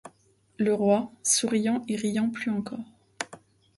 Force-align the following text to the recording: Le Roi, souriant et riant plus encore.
Le 0.57 0.73
Roi, 0.73 1.11
souriant 1.21 1.83
et 1.87 1.95
riant 1.95 2.31
plus 2.31 2.49
encore. 2.49 2.89